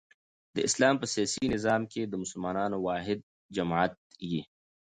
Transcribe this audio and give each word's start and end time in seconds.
د 0.55 0.57
اسلام 0.67 0.95
په 1.01 1.05
سیاسي 1.13 1.45
نظام 1.53 1.81
کښي 1.91 2.03
د 2.07 2.13
مسلمانانو 2.23 2.77
واحد 2.87 3.19
جماعت 3.55 3.93
يي. 4.31 4.41